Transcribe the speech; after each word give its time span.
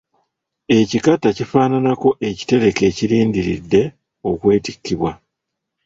Ekikata 0.79 1.29
kifaananako 1.37 2.09
ekitereke 2.29 2.81
ekirindiridde 2.91 3.81
okwetikkibwa. 4.29 5.11